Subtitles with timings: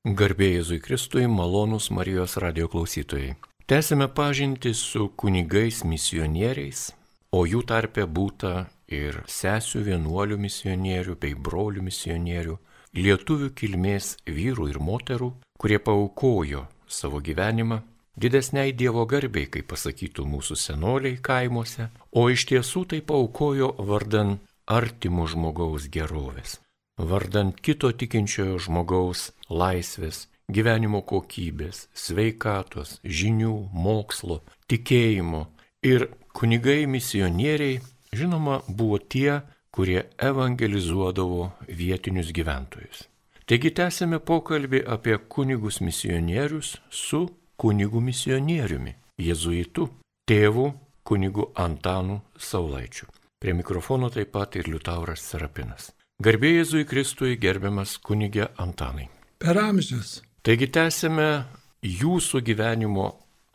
[0.00, 3.34] Garbėjai Jėzui Kristui, malonūs Marijos radio klausytojai.
[3.68, 6.94] Tęsime pažinti su kunigais misionieriais,
[7.36, 12.56] o jų tarpe būta ir sesių vienuolių misionierių bei brolių misionierių,
[12.96, 17.82] lietuvių kilmės vyrų ir moterų, kurie paukojo savo gyvenimą
[18.16, 25.28] didesniai Dievo garbiai, kaip pasakytų mūsų senoliai kaimuose, o iš tiesų tai paukojo vardan artimo
[25.28, 26.56] žmogaus gerovės
[26.98, 34.40] vardant kito tikinčiojo žmogaus laisvės, gyvenimo kokybės, sveikatos, žinių, mokslo,
[34.70, 35.46] tikėjimo.
[35.86, 37.80] Ir kunigai misionieriai,
[38.12, 39.40] žinoma, buvo tie,
[39.70, 43.06] kurie evangelizuodavo vietinius gyventojus.
[43.46, 47.24] Taigi tęsime pokalbį apie kunigus misionierius su
[47.58, 49.88] kunigu misionieriumi, jėzuitu,
[50.30, 50.68] tėvu
[51.02, 53.08] kunigu Antanu Saulaičiu.
[53.40, 55.90] Prie mikrofono taip pat ir Liutauras Serapinas.
[56.20, 59.06] Garbėjai Jėzui Kristui gerbiamas kunigė Antanai.
[59.40, 60.18] Per amžius.
[60.44, 61.46] Taigi tęsime
[61.80, 63.06] jūsų gyvenimo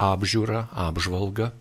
[0.01, 1.51] apžiūrą, apžvalgą.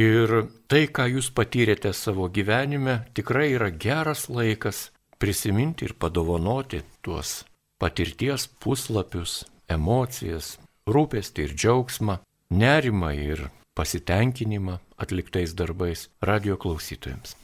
[0.00, 0.30] Ir
[0.72, 4.86] tai, ką jūs patyrėte savo gyvenime, tikrai yra geras laikas
[5.20, 7.42] prisiminti ir padovanoti tuos
[7.76, 10.54] patirties puslapius, emocijas,
[10.88, 12.14] rūpestį ir džiaugsmą,
[12.56, 13.44] nerimą ir
[13.76, 17.36] pasitenkinimą atliktais darbais radio klausytojams.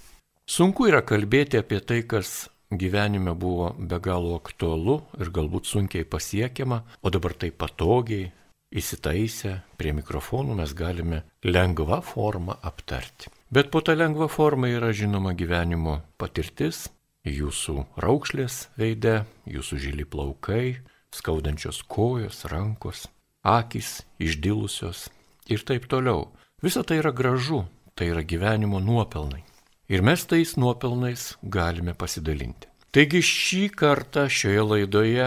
[0.48, 6.82] Sunku yra kalbėti apie tai, kas gyvenime buvo be galo aktualu ir galbūt sunkiai pasiekiama,
[7.02, 8.30] o dabar tai patogiai,
[8.70, 13.30] įsitaisę prie mikrofonų mes galime lengvą formą aptarti.
[13.50, 16.86] Bet po tą lengvą formą yra žinoma gyvenimo patirtis,
[17.26, 20.78] jūsų raukšlės veide, jūsų žili plaukai,
[21.10, 23.08] skaudančios kojos, rankos,
[23.42, 25.08] akis išdilusios
[25.50, 26.30] ir taip toliau.
[26.62, 27.64] Visa tai yra gražu,
[27.98, 29.42] tai yra gyvenimo nuopelnai.
[29.90, 32.68] Ir mes tais nuopelnais galime pasidalinti.
[32.94, 35.24] Taigi šį kartą šioje laidoje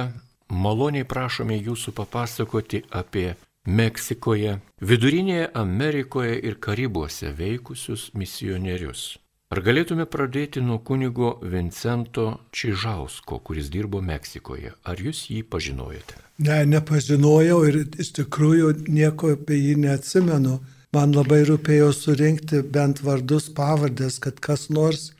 [0.47, 3.33] maloniai prašome jūsų papasakoti apie
[3.67, 9.03] Meksikoje, Vidurinėje Amerikoje ir Karibuose veikusius misionierius.
[9.51, 12.25] Ar galėtume pradėti nuo kunigo Vincento
[12.55, 14.71] Čižausko, kuris dirbo Meksikoje?
[14.87, 16.15] Ar jūs jį pažinojate?
[16.39, 20.61] Ne, nepažinojau ir iš tikrųjų nieko apie jį neatsimenu.
[20.93, 25.11] Man labai rūpėjo surinkti bent vardus, pavardės, kad kas nors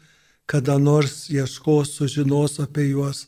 [0.45, 3.25] kada nors ieškos, sužinos apie juos,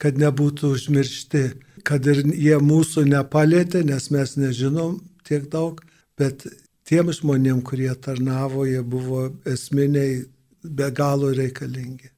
[0.00, 1.44] kad nebūtų užmiršti,
[1.86, 5.82] kad ir jie mūsų nepalėtė, nes mes nežinom tiek daug,
[6.18, 6.46] bet
[6.88, 10.24] tiem žmonėm, kurie tarnavo, jie buvo esminiai
[10.64, 12.10] be galo reikalingi.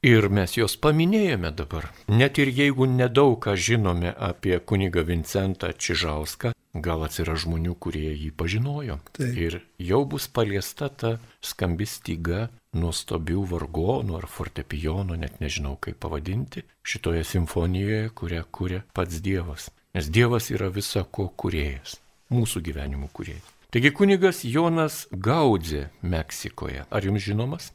[0.00, 1.90] Ir mes juos paminėjome dabar.
[2.08, 8.30] Net ir jeigu nedaug ką žinome apie kunigą Vincentą Čižauską, gal atsiras žmonių, kurie jį
[8.36, 9.00] pažinojo.
[9.16, 9.36] Taip.
[9.36, 16.64] Ir jau bus paliesta ta skambi styga nuostabių vargonų ar fortepijonų, net nežinau kaip pavadinti,
[16.86, 19.70] šitoje simfonijoje, kurią kuria pats Dievas.
[19.94, 21.98] Nes Dievas yra visa ko kuriejas,
[22.30, 23.56] mūsų gyvenimų kuriejas.
[23.70, 26.86] Taigi kunigas Jonas Gaudzė Meksikoje.
[26.90, 27.70] Ar jums žinomas?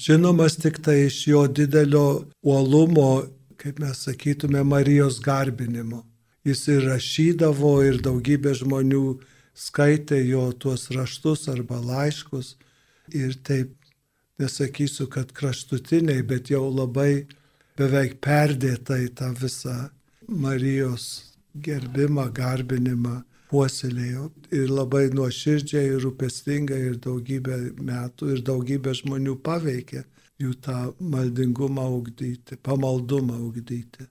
[0.00, 3.22] žinomas tik tai iš jo didelio uolumo,
[3.56, 6.04] kaip mes sakytume, Marijos garbinimo.
[6.46, 9.04] Jis ir rašydavo ir daugybė žmonių
[9.54, 12.54] skaitė jo tuos raštus arba laiškus.
[13.12, 13.74] Ir taip,
[14.40, 17.26] nesakysiu, kad kraštutiniai, bet jau labai
[17.76, 19.90] beveik perdėtai tą visą
[20.30, 21.34] Marijos
[21.66, 23.16] gerbimą, garbinimą
[23.50, 30.04] puoselėjo ir labai nuoširdžiai ir rūpestingai ir daugybę metų ir daugybę žmonių paveikė
[30.40, 34.06] jų tą maldingumą ugdyti, pamaldumą ugdyti.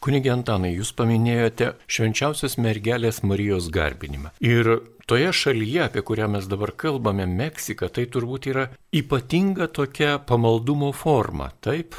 [0.00, 4.30] Kunigi Antanai, jūs paminėjote švenčiausios mergelės Marijos garbinimą.
[4.40, 4.70] Ir
[5.04, 11.50] toje šalyje, apie kurią mes dabar kalbame, Meksika, tai turbūt yra ypatinga tokia pamaldumo forma,
[11.60, 11.98] taip?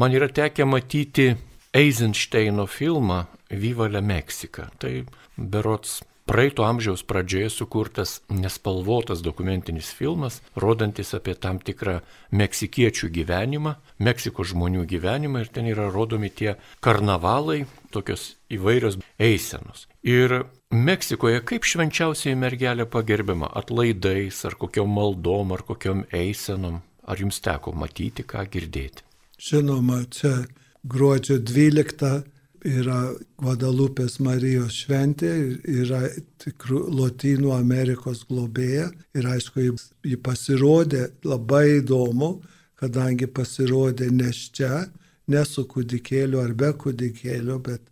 [0.00, 1.34] Man yra tekę matyti
[1.76, 4.70] Eisensteino filmą Viva la Meksika.
[4.80, 5.04] Tai
[5.36, 12.00] berots praeito amžiaus pradžioje sukurtas nespalvotas dokumentinis filmas, rodantis apie tam tikrą
[12.30, 19.86] meksikiečių gyvenimą, Meksikos žmonių gyvenimą ir ten yra rodomi tie karnavalai, tokios įvairios eisenos.
[20.02, 20.42] Ir
[20.72, 26.80] Meksikoje kaip švenčiausiai mergelė pagerbiama atlaidais ar kokiom maldom ar kokiom eisenom.
[27.02, 29.04] Ar jums teko matyti, ką girdėti?
[29.42, 30.46] Žinoma, čia
[30.86, 32.22] gruodžio 12
[32.64, 35.30] yra Guadalupės Marijos šventė,
[35.66, 36.02] yra
[36.42, 38.90] tikrų Lotynų Amerikos globėja.
[39.18, 39.66] Ir aišku,
[40.06, 42.36] ji pasirodė labai įdomu,
[42.78, 44.84] kadangi pasirodė neš čia,
[45.30, 47.82] ne su kūdikėliu ar be kūdikėlio, bet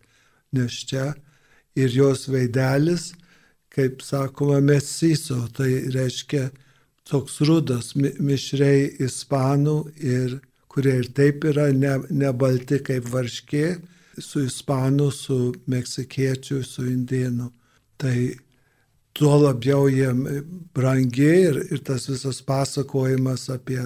[0.54, 1.06] neš čia.
[1.78, 3.12] Ir jos veidelis,
[3.70, 6.48] kaip sakoma, mesiso, tai reiškia
[7.10, 10.40] toks rudas, mišrei ispanų ir
[10.70, 13.64] kurie ir taip yra ne, ne balti kaip varškė,
[14.18, 15.38] su ispanų, su
[15.70, 17.50] meksikiečiu, su indienu.
[18.00, 18.16] Tai
[19.12, 20.24] tuo labiau jiem
[20.74, 23.82] brangi ir, ir tas visas pasakojimas apie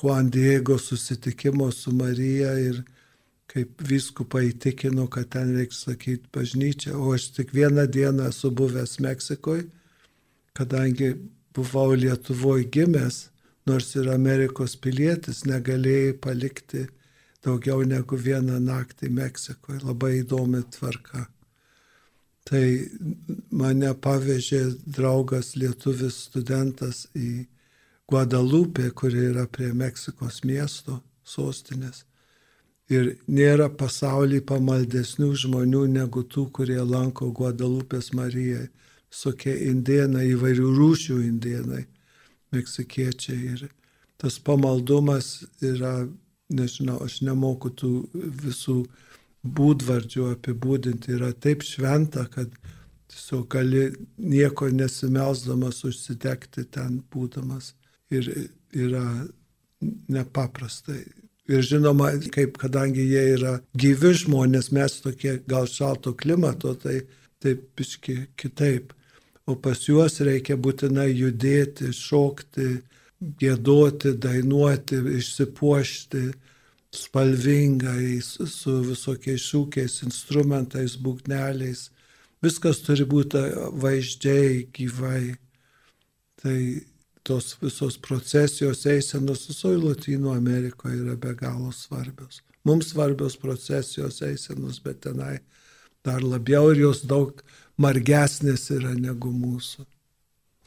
[0.00, 2.82] Juan Diego susitikimo su Marija ir
[3.52, 6.96] kaip viskupa įtikino, kad ten reikia sakyti bažnyčią.
[6.96, 9.66] O aš tik vieną dieną esu buvęs Meksikoje,
[10.56, 11.12] kadangi
[11.54, 13.28] buvau Lietuvoje gimęs,
[13.68, 16.86] nors ir Amerikos pilietis, negalėjai palikti
[17.42, 19.82] daugiau negu vieną naktį Meksikoje.
[19.84, 21.26] Labai įdomi tvarka.
[22.48, 22.64] Tai
[23.54, 27.46] mane pavežė draugas lietuvis studentas į
[28.10, 32.02] Guadalupę, kuri yra prie Meksikos miesto sostinės.
[32.92, 38.66] Ir nėra pasaulyje pamaldesnių žmonių negu tų, kurie lanko Guadalupės Mariją.
[39.12, 41.84] Sokie indienai, įvairių rūšių indienai,
[42.52, 43.38] meksikiečiai.
[43.54, 43.64] Ir
[44.20, 46.08] tas pamaldumas yra,
[46.54, 48.82] nežinau, aš nemoku tų visų
[49.42, 52.52] būdvardžių apibūdinti, yra taip šventa, kad
[53.12, 53.88] tiesiog gali
[54.18, 57.72] nieko nesimelsdamas užsidegti ten būdamas.
[58.12, 58.28] Ir
[58.72, 59.06] yra
[60.12, 61.02] nepaprastai.
[61.50, 67.02] Ir žinoma, kaip kadangi jie yra gyvi žmonės, mes tokie gal šalto klimato, tai
[67.42, 68.92] taip biški kitaip.
[69.50, 72.68] O pas juos reikia būtinai judėti, šokti,
[73.40, 76.24] gėdoti, dainuoti, išsipuošti
[76.92, 81.86] spalvingai, su visokiais šūkiais, instrumentais, būgneliais.
[82.42, 83.40] Viskas turi būti
[83.80, 85.36] vaizdžiai, gyvai.
[86.42, 86.58] Tai
[87.22, 92.42] tos visos procesijos eisenos visoje Latino Amerikoje yra be galo svarbios.
[92.64, 95.38] Mums svarbios procesijos eisenos, bet tenai
[96.04, 97.42] dar labiau ir jos daug
[97.78, 99.86] margesnės yra negu mūsų.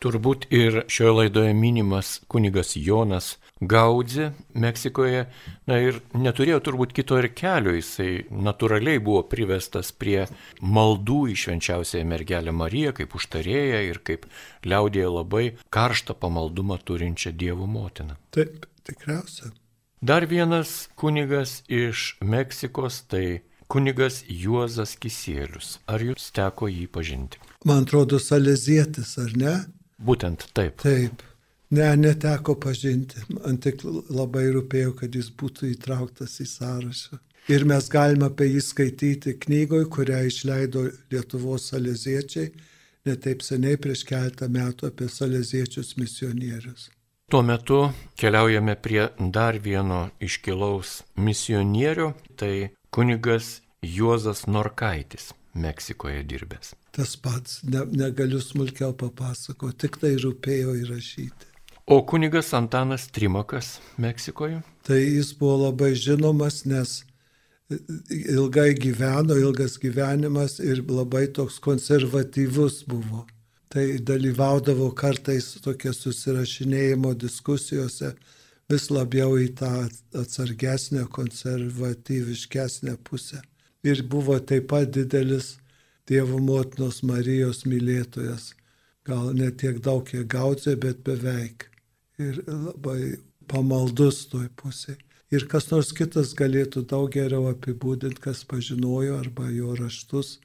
[0.03, 5.21] Turbūt ir šioje laidoje minimas kunigas Jonas Gaudzi Meksikoje,
[5.69, 10.25] na ir neturėjo turbūt kito ir kelio, jisai natūraliai buvo privestas prie
[10.59, 14.27] maldų į švenčiausiąją mergelę Mariją kaip užtarėją ir kaip
[14.67, 18.19] liaudėje labai karštą pamaldumą turinčią Dievo motiną.
[18.35, 19.53] Taip, tikriausia.
[20.03, 25.79] Dar vienas kunigas iš Meksikos, tai kunigas Juozas Kisėlius.
[25.87, 27.39] Ar jūs teko jį pažinti?
[27.65, 29.55] Man atrodo, salezietis, ar ne?
[29.97, 30.81] Būtent taip.
[30.83, 31.23] Taip.
[31.75, 33.21] Ne, neteko pažinti.
[33.33, 37.19] Man tik labai rūpėjo, kad jis būtų įtrauktas į sąrašą.
[37.51, 42.49] Ir mes galime apie jį skaityti knygoje, kurią išleido Lietuvos saleziečiai,
[43.05, 46.89] netaip seniai prieš keletą metų apie saleziečius misionierius.
[47.29, 47.79] Tuo metu
[48.21, 56.73] keliaujame prie dar vieno iškilaus misionierių, tai kunigas Juozas Norkaitis, Meksikoje dirbęs.
[56.95, 61.51] Tas pats, ne, negaliu smulkiau papasakoti, tik tai rūpėjo įrašyti.
[61.91, 64.61] O kunigas Antanas Trimakas Meksikoje?
[64.87, 67.01] Tai jis buvo labai žinomas, nes
[68.31, 73.25] ilgai gyveno, ilgas gyvenimas ir labai toks konservatyvus buvo.
[73.69, 78.13] Tai dalyvaudavo kartais tokie susirašinėjimo diskusijose
[78.71, 79.73] vis labiau į tą
[80.21, 83.41] atsargesnę, konservatyviškesnę pusę.
[83.85, 85.57] Ir buvo taip pat didelis
[86.09, 88.53] Dievo motinos Marijos mylėtojas.
[89.05, 91.67] Gal ne tiek daug, kiek gaudzė, bet beveik.
[92.21, 93.17] Ir labai
[93.49, 94.99] pamaldus toj pusėje.
[95.33, 100.37] Ir kas nors kitas galėtų daug geriau apibūdinti, kas pažinojo arba jo raštus,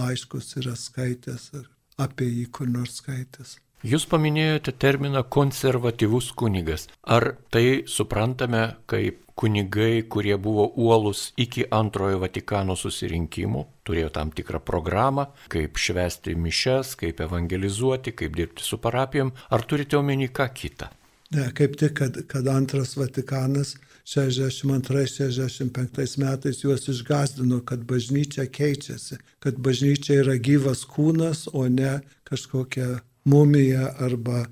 [0.00, 1.68] laiškus yra skaitęs ar
[2.00, 3.58] apie jį kur nors skaitęs.
[3.82, 6.86] Jūs paminėjote terminą konservatyvus kunigas.
[7.02, 14.60] Ar tai suprantame kaip kunigai, kurie buvo uolus iki antrojo Vatikano susirinkimų, turėjo tam tikrą
[14.62, 20.86] programą, kaip švesti mišes, kaip evangelizuoti, kaip dirbti su parapijom, ar turite omeny ką kitą?
[21.34, 23.70] Ne, kaip tik, kad, kad antras Vatikanas
[24.06, 33.00] 62-65 metais juos išgazdino, kad bažnyčia keičiasi, kad bažnyčia yra gyvas kūnas, o ne kažkokia
[33.24, 34.46] mumija arba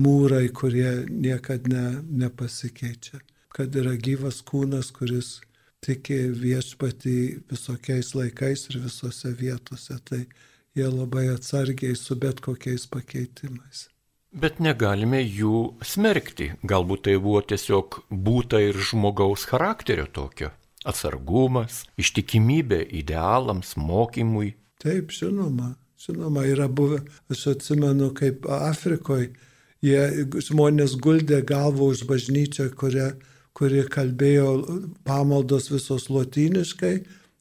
[0.00, 3.20] mūrai, kurie niekada ne, nepasikeičia
[3.54, 5.40] kad yra gyvas kūnas, kuris
[5.84, 7.16] tiki viešpatį
[7.50, 9.96] visokiais laikais ir visose vietose.
[10.04, 10.22] Tai
[10.76, 13.88] jie labai atsargiai su bet kokiais pakeitimais.
[14.30, 16.52] Bet negalime jų smerkti.
[16.62, 20.52] Galbūt tai buvo tiesiog būta ir žmogaus charakterio tokio.
[20.86, 24.54] Atsargumas, ištikimybė idealams, mokymui.
[24.80, 25.74] Taip, žinoma.
[26.00, 29.34] Žinoma, yra buvę, aš atsimenu, kaip Afrikoje
[29.84, 33.10] jie žmonės guldė galvą už bažnyčią, kurią
[33.60, 34.52] kuri kalbėjo
[35.04, 36.94] pamaldos visos lotyniškai,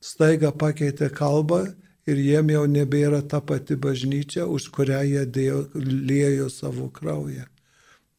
[0.04, 1.62] staiga pakeitė kalbą
[2.10, 7.46] ir jiem jau nebėra ta pati bažnyčia, už kurią jie dėjo, liejo savo kraują.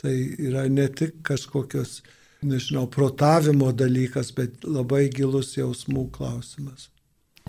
[0.01, 1.99] Tai yra ne tik kažkokios,
[2.41, 6.89] nežinau, protavimo dalykas, bet labai gilus jausmų klausimas.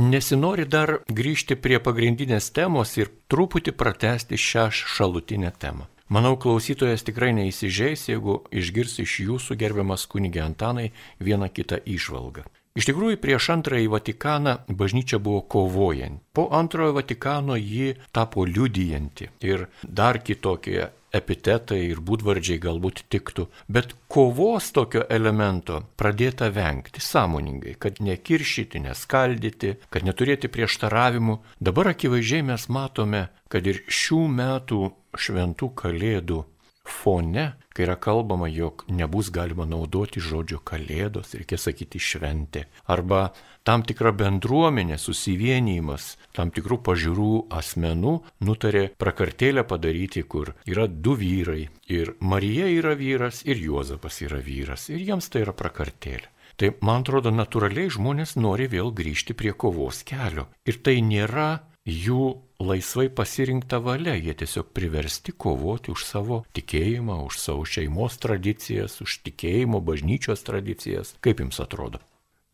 [0.01, 5.90] nesinori dar grįžti prie pagrindinės temos ir truputį pratesti šią šalutinę temą.
[6.11, 10.89] Manau, klausytojas tikrai neįsižeis, jeigu išgirs iš jūsų gerbiamas kunigė Antanai
[11.23, 12.43] vieną kitą išvalgą.
[12.75, 16.19] Iš tikrųjų, prieš antrąjį Vatikaną bažnyčia buvo kovojanti.
[16.35, 23.95] Po antrojo Vatikano ji tapo liudijanti ir dar kitokie epitetai ir būdvardžiai galbūt tiktų, bet
[24.11, 31.37] kovos tokio elemento pradėta vengti sąmoningai, kad nekiršyti, neskaldyti, kad neturėti prieštaravimų.
[31.59, 34.81] Dabar akivaizdžiai mes matome, kad ir šių metų
[35.19, 36.39] šventų kalėdų
[36.88, 43.31] fone, kai yra kalbama, jog nebus galima naudoti žodžio kalėdos, reikia sakyti šventė, arba
[43.67, 48.15] tam tikra bendruomenė, susivienijimas, tam tikrų pažiūrų asmenų
[48.47, 51.69] nutarė prakartėlę padaryti, kur yra du vyrai.
[51.91, 56.29] Ir Marija yra vyras, ir Juozapas yra vyras, ir jiems tai yra prakartėlė.
[56.61, 60.45] Tai man atrodo, natūraliai žmonės nori vėl grįžti prie kovos kelio.
[60.67, 67.39] Ir tai nėra jų laisvai pasirinkta valia, jie tiesiog priversti kovoti už savo tikėjimą, už
[67.41, 71.15] savo šeimos tradicijas, už tikėjimo bažnyčios tradicijas.
[71.21, 72.00] Kaip jums atrodo?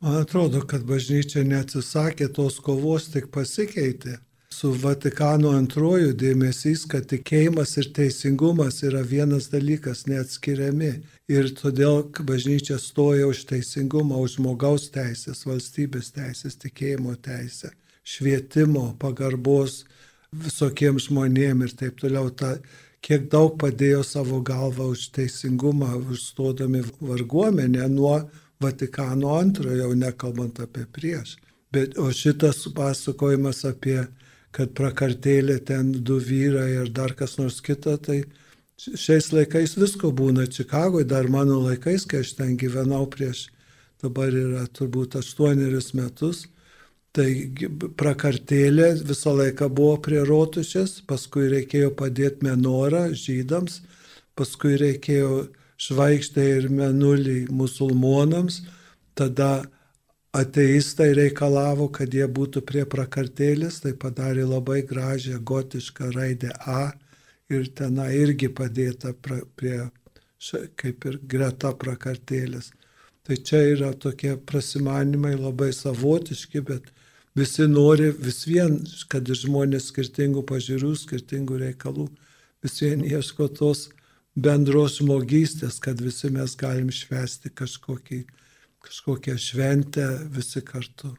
[0.02, 4.20] Man atrodo, kad bažnyčia neatsisakė tos kovos, tik pasikeitė.
[4.58, 10.94] Su Vatikano antroju dėmesys, kad tikėjimas ir teisingumas yra vienas dalykas, neatskiriami.
[11.28, 17.74] Ir todėl bažnyčia stoja už teisingumą, už žmogaus teisės, valstybės teisės, tikėjimo teisę
[18.08, 19.84] švietimo, pagarbos
[20.32, 22.32] visokiems žmonėms ir taip toliau.
[22.32, 22.56] Ta,
[23.04, 28.20] kiek daug padėjo savo galvą už teisingumą, užstodami varguomenę nuo
[28.58, 31.36] Vatikano antrojo, jau nekalbant apie prieš.
[31.74, 34.00] Bet, o šitas pasakojimas apie,
[34.56, 38.24] kad prakartėlė ten du vyrai ar dar kas nors kita, tai
[38.82, 40.48] šiais laikais visko būna.
[40.50, 43.50] Čikagoje dar mano laikais, kai aš ten gyvenau prieš,
[44.02, 46.48] dabar yra turbūt aštuonerius metus,
[47.18, 47.30] Tai
[47.98, 53.80] prakartėlė visą laiką buvo prie rotušės, paskui reikėjo padėti menorą žydams,
[54.38, 55.48] paskui reikėjo
[55.82, 58.60] žvaigždę ir menulį musulmonams,
[59.18, 59.66] tada
[60.38, 66.92] ateistai reikalavo, kad jie būtų prie prakartėlės, tai padarė labai gražią gotišką raidę A
[67.50, 69.88] ir tenai irgi padėta pra, prie,
[70.78, 72.70] kaip ir greta prakartėlės.
[73.26, 76.94] Tai čia yra tokie prasimanimai labai savotiški, bet
[77.38, 78.80] Visi nori vis vien,
[79.12, 82.08] kad ir žmonės skirtingų pažiūrų, skirtingų reikalų,
[82.66, 83.84] vis vien ieško tos
[84.34, 88.24] bendros žmogystės, kad visi mes galim švesti kažkokį,
[88.82, 91.14] kažkokią šventę visi kartu.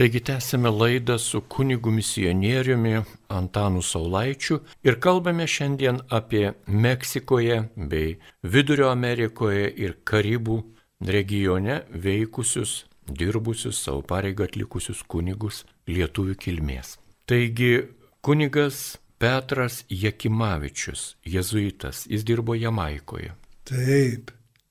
[0.00, 8.88] Taigi tęsime laidą su kunigu misionieriumi Antanu Saulaičiu ir kalbame šiandien apie Meksikoje bei Vidurio
[8.88, 10.62] Amerikoje ir Karibų
[11.04, 12.86] regione veikusius
[13.16, 16.96] dirbusius, savo pareigą atlikusius kunigus lietuvių kilmės.
[17.28, 17.86] Taigi
[18.24, 23.34] kunigas Petras Jekimavičius, jezuitas, jis dirbo Jamaikoje.
[23.68, 24.30] Taip,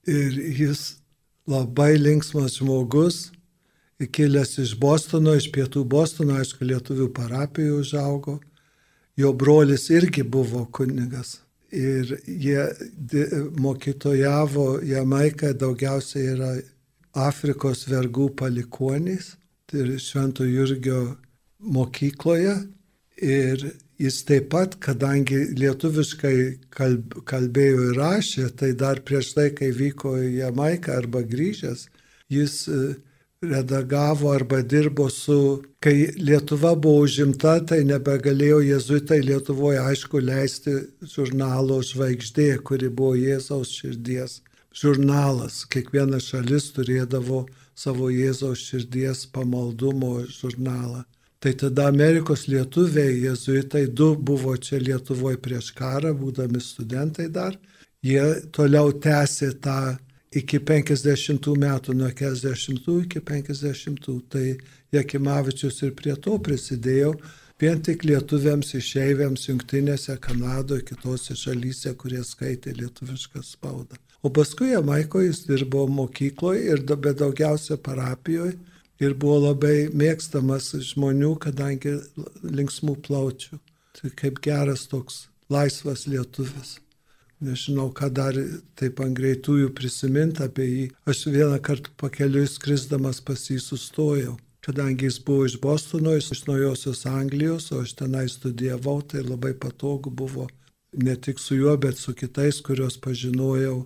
[0.09, 0.95] ir jis
[1.49, 3.27] labai linksmas žmogus,
[4.07, 8.39] kilęs iš Bostono, iš pietų Bostono, aišku, lietuvių parapijų užaugo.
[9.19, 11.41] Jo brolis irgi buvo kunigas.
[11.69, 12.63] Ir jie
[13.59, 16.53] mokytojavo Jamaiką, daugiausiai yra
[17.17, 19.35] Afrikos vergų palikonys,
[19.69, 21.15] tai ir Švento Jurgio
[21.59, 22.55] mokykloje.
[23.19, 23.65] Ir
[23.99, 26.37] jis taip pat, kadangi lietuviškai
[26.71, 31.89] kalb, kalbėjo ir rašė, tai dar prieš tai, kai vyko į Jamaiką arba grįžęs,
[32.31, 32.79] jis e,
[33.43, 41.81] redagavo arba dirbo su, kai Lietuva buvo užimta, tai nebegalėjo jezuitai Lietuvoje aišku leisti žurnalo
[41.83, 44.39] žvaigždė, kuri buvo Jėzaus širdies
[44.75, 45.63] žurnalas.
[45.69, 47.45] Kiekviena šalis turėdavo
[47.75, 51.05] savo Jėzaus širdies pamaldumo žurnalą.
[51.39, 57.55] Tai tada Amerikos lietuviai, jezuitai, du buvo čia Lietuvoje prieš karą, būdami studentai dar.
[58.03, 59.95] Jie toliau tęsė tą
[60.35, 64.11] iki 50 metų, nuo 40 iki 50.
[64.29, 64.45] Tai
[64.91, 67.13] Jekimavičius ir prie to prisidėjo,
[67.61, 73.95] vien tik lietuviams išeiviams jungtinėse, Kanadoje, kitose šalyse, kurie skaitė lietuvišką spaudą.
[74.21, 78.57] O paskui Jamaikoje jis dirbo mokykloje ir bet daugiausia parapijoje
[78.99, 81.93] ir buvo labai mėgstamas žmonių, kadangi
[82.43, 83.59] linksmų plaučių.
[83.95, 86.77] Tai kaip geras toks laisvas lietuvis.
[87.39, 88.35] Nežinau, ką dar
[88.75, 90.85] taip ant greitųjų prisiminti apie jį.
[91.07, 94.35] Aš vieną kartą pakeliui skrisdamas pas jį sustojau.
[94.59, 100.11] Kadangi jis buvo iš Bostono, iš Naujosios Anglijos, o aš tenai studijavau, tai labai patogu
[100.11, 100.49] buvo
[100.91, 103.85] ne tik su juo, bet su kitais, kuriuos pažinojau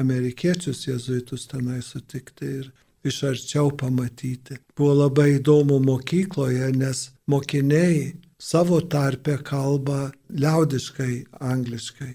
[0.00, 2.72] amerikiečius jėzuitus tenai sutikti ir,
[3.04, 4.58] iš arčiau pamatyti.
[4.76, 12.12] Buvo labai įdomu mokykloje, nes mokiniai savo tarpę kalba liaudiškai angliškai,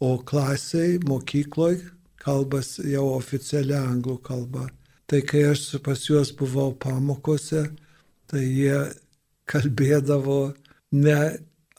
[0.00, 4.66] o klasiai mokykloje kalbas jau oficialia anglų kalba.
[5.08, 7.64] Tai kai aš pas juos buvau pamokose,
[8.30, 8.80] tai jie
[9.50, 10.52] kalbėdavo
[10.92, 11.20] ne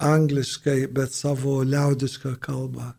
[0.01, 2.91] angliškai, bet savo liaudišką kalbą.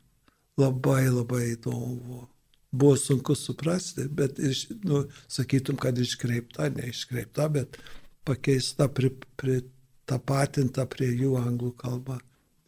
[0.60, 2.26] Labai labai įdomu.
[2.72, 7.76] Buvo sunku suprasti, bet iš, nu, sakytum, kad iškreipta, neiškreipta, bet
[8.24, 12.18] pakeista, pritapatinta pri, prie jų anglų kalbą.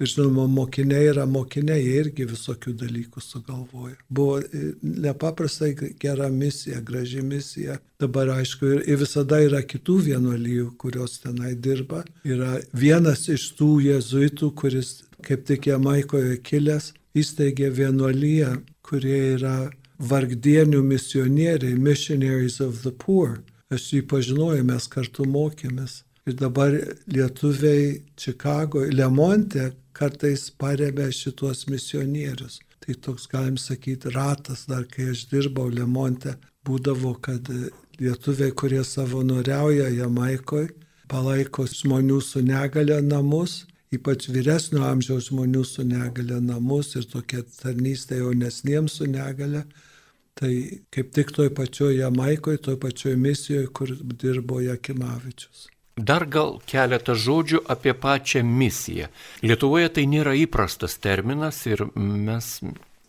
[0.02, 3.94] Ir žinoma, mokiniai yra mokiniai, jie irgi visokių dalykų sugalvoja.
[4.10, 5.70] Buvo e, nepaprastai
[6.02, 7.78] gera misija, graži misija.
[8.02, 12.02] Dabar aišku, ir, ir visada yra kitų vienuolijų, kurios tenai dirba.
[12.26, 14.92] Yra vienas iš tų jezuitų, kuris
[15.24, 18.50] kaip tik Jamaikoje kilęs, įsteigė vienuolyją,
[18.84, 19.56] kurie yra
[19.98, 23.40] vargdienių misionieriai, missionaries of the poor.
[23.72, 26.02] Aš jį pažinojau, mes kartu mokėmės.
[26.28, 26.72] Ir dabar
[27.10, 32.60] lietuviai Čikagoje, Lemonte kartais paremia šituos misionierius.
[32.84, 37.48] Tai toks, galim sakyti, ratas, dar kai aš dirbau Lemonte, būdavo, kad
[38.00, 40.72] lietuviai, kurie savanoriauja Jamaikoje,
[41.08, 48.20] palaiko žmonių su negale namus, ypač vyresnio amžiaus žmonių su negale namus ir tokia tarnystė
[48.22, 49.64] jaunesniems su negale.
[50.34, 50.50] Tai
[50.90, 55.68] kaip tik toj pačioj Jamaikoje, toj pačioj misijoje, kur dirbo Jakimavičius.
[55.94, 59.06] Dar gal keletą žodžių apie pačią misiją.
[59.46, 62.48] Lietuvoje tai nėra įprastas terminas ir mes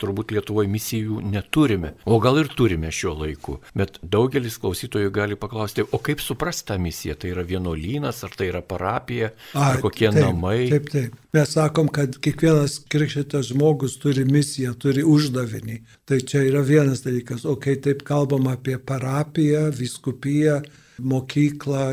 [0.01, 3.57] turbūt Lietuvoje misijų neturime, o gal ir turime šiuo laiku.
[3.77, 7.17] Bet daugelis klausytojų gali paklausti, o kaip suprasti tą misiją?
[7.19, 10.57] Tai yra vienuolynas, ar tai yra parapija, A, ar kokie taip, namai?
[10.71, 11.15] Taip, taip.
[11.35, 15.79] Mes sakom, kad kiekvienas krikštytas žmogus turi misiją, turi uždavinį.
[16.07, 17.47] Tai čia yra vienas dalykas.
[17.47, 20.61] O kai taip kalbam apie parapiją, viskupiją,
[21.03, 21.87] mokyklą,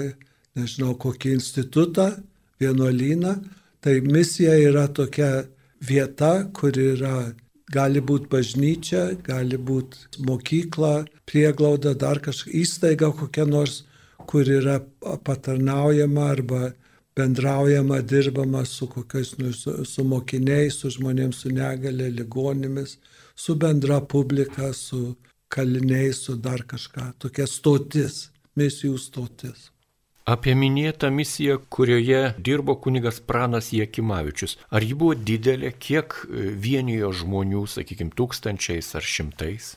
[0.59, 2.12] nežinau, kokį institutą,
[2.62, 3.37] vienuolyną,
[3.82, 5.47] tai misija yra tokia
[5.82, 7.33] vieta, kur yra,
[7.72, 13.82] gali būti bažnyčia, gali būti mokykla, prieglauda, dar kažkokia įstaiga kokia nors,
[14.28, 14.78] kur yra
[15.24, 16.62] patarnaujama arba
[17.16, 22.96] bendraujama, dirbama su kokiais, nu, su, su mokiniais, su žmonėms su negale, ligonėmis,
[23.37, 25.16] su bendra publika, su
[25.52, 27.12] kaliniais, su dar kažką.
[27.20, 29.71] Tokia stotis, misijų stotis.
[30.24, 34.54] Apie minėtą misiją, kurioje dirbo kunigas Pranas Jekimavičius.
[34.70, 39.72] Ar ji buvo didelė, kiek e, vienijo žmonių, sakykime, tūkstančiais ar šimtais?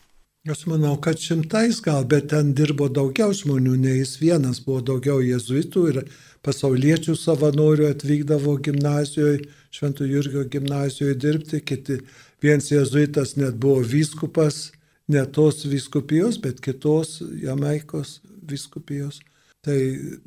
[0.46, 5.18] Aš manau, kad šimtais gal, bet ten dirbo daugiau žmonių, nei jis vienas, buvo daugiau
[5.26, 6.02] jezuitų ir
[6.46, 11.98] pasauliečių savanorių atvykdavo gimnazijoje, Šventų Jurgio gimnazijoje dirbti, kiti,
[12.46, 14.68] vienas jezuitas net buvo vyskupas,
[15.10, 19.24] ne tos vyskupijos, bet kitos Jamaikos vyskupijos.
[19.66, 19.80] Tai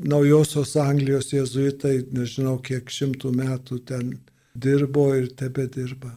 [0.03, 4.17] naujosios Anglijos jezuitai, nežinau kiek šimtų metų ten
[4.59, 6.17] dirbo ir tebe dirba.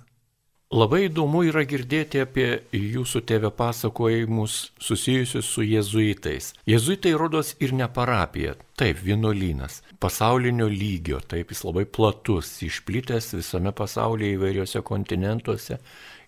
[0.71, 6.53] Labai įdomu yra girdėti apie jūsų tėvę pasakojimus susijusius su jezuitais.
[6.63, 13.75] Jezuitai rodos ir ne parapija, taip, vienuolynas, pasaulinio lygio, taip jis labai platus, išplitęs visame
[13.75, 15.81] pasaulyje įvairiuose kontinentuose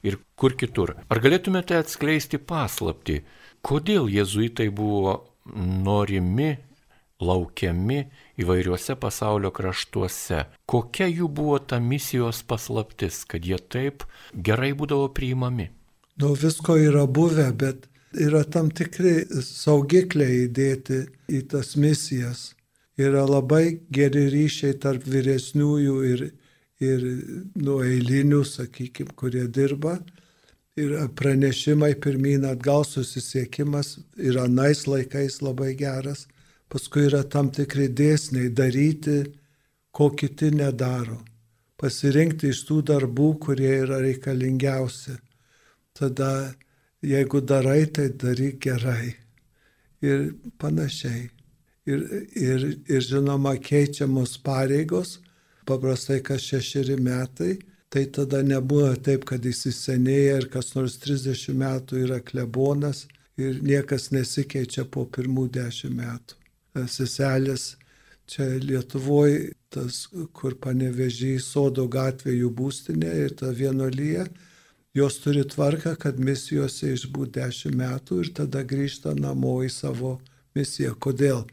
[0.03, 0.97] ir kur kitur.
[1.07, 3.21] Ar galėtumėte atskleisti paslapti,
[3.63, 5.21] kodėl jezuitai buvo
[5.55, 6.51] norimi
[7.21, 7.99] laukiami
[8.41, 10.45] įvairiuose pasaulio kraštuose.
[10.65, 15.69] Kokia jų buvo ta misijos paslaptis, kad jie taip gerai būdavo priimami?
[16.21, 22.51] Nu, visko yra buvę, bet yra tam tikri saugikliai įdėti į tas misijas.
[22.97, 26.27] Yra labai geri ryšiai tarp vyresniųjų ir,
[26.83, 27.07] ir
[27.57, 29.97] nu, eilinių, sakykime, kurie dirba.
[30.77, 36.27] Ir pranešimai pirmyn atgal susisiekimas yra nais laikais labai geras
[36.69, 39.21] paskui yra tam tikri dėsniai daryti,
[39.93, 41.19] ko kiti nedaro.
[41.77, 45.17] Pasirinkti iš tų darbų, kurie yra reikalingiausi.
[45.93, 46.53] Tada,
[47.05, 49.13] jeigu darai, tai daryk gerai.
[50.03, 51.29] Ir panašiai.
[51.85, 52.03] Ir,
[52.39, 55.17] ir, ir žinoma, keičiamos pareigos,
[55.67, 57.57] paprastai kas šešeri metai,
[57.91, 63.03] tai tada nebuvo taip, kad įsisenėja ir kas nors 30 metų yra klebonas
[63.37, 66.42] ir niekas nesikeičia po pirmų dešimt metų
[66.73, 67.73] seselės
[68.29, 74.27] čia Lietuvoje, tas, kur panevežiai sodo gatvė jų būstinė ir ta vienolyje,
[74.93, 80.19] jos turi tvarką, kad misijose išbūt dešimt metų ir tada grįžta namo į savo
[80.55, 80.93] misiją.
[81.01, 81.43] Kodėl?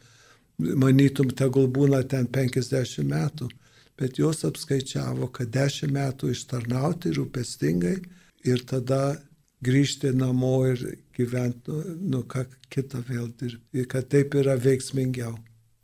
[0.60, 3.48] Manytum, tegul būna ten 50 metų,
[3.96, 7.96] bet jos apskaičiavo, kad 10 metų ištarnauti rūpestingai
[8.44, 9.16] ir tada
[9.64, 10.82] grįžti namo ir
[11.16, 15.36] gyventi, nu, nu ką kitą vėl dirbti, kad taip yra veiksmingiau.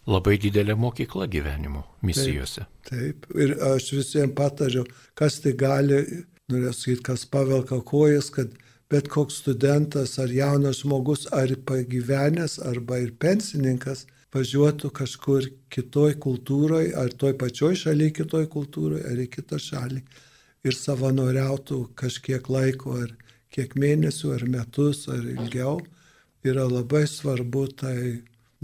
[0.07, 2.67] Labai didelė mokykla gyvenimo misijose.
[2.87, 3.27] Taip, taip.
[3.43, 4.85] ir aš visiems patariu,
[5.19, 5.99] kas tai gali,
[6.53, 8.55] norėjau sakyti, kas pavelka kojas, kad
[8.91, 14.05] bet koks studentas ar jaunas žmogus, ar pagyvenęs, arba ir pensininkas,
[14.37, 20.03] važiuotų kažkur kitoj kultūroje, ar toj pačioj šalyje kitoj kultūroje, ar į kitą šalį
[20.67, 23.15] ir savanoriautų kažkiek laiko, ar
[23.57, 25.79] kiek mėnesių, ar metus, ar ilgiau,
[26.47, 27.99] yra labai svarbu tai,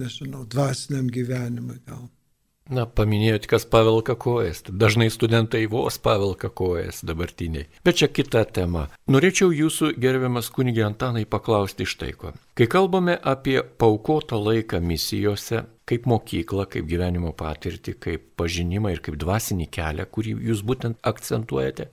[0.01, 2.11] nežinau, dvasiniam gyvenimui gal.
[2.71, 4.63] Na, paminėjot, kas pavelka kojas.
[4.69, 7.67] Dažnai studentai vos pavelka kojas dabartiniai.
[7.85, 8.85] Bet čia kita tema.
[9.11, 12.31] Norėčiau jūsų, gerbiamas kunigė Antanai, paklausti štai ko.
[12.55, 19.19] Kai kalbame apie paukotą laiką misijose, kaip mokyklą, kaip gyvenimo patirtį, kaip pažinimą ir kaip
[19.19, 21.91] dvasinį kelią, kurį jūs būtent akcentuojate,